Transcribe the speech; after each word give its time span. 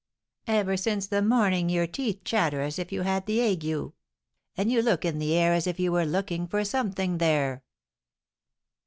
Ever 0.47 0.77
since 0.77 1.05
the 1.05 1.21
morning 1.21 1.69
your 1.69 1.85
teeth 1.85 2.21
chatter 2.23 2.61
as 2.61 2.79
if 2.79 2.91
you 2.91 3.03
had 3.03 3.27
the 3.27 3.39
ague; 3.39 3.91
and 4.57 4.71
you 4.71 4.81
look 4.81 5.05
in 5.05 5.19
the 5.19 5.35
air 5.35 5.53
as 5.53 5.67
if 5.67 5.79
you 5.79 5.91
were 5.91 6.05
looking 6.07 6.47
for 6.47 6.65
something 6.65 7.19
there!" 7.19 7.63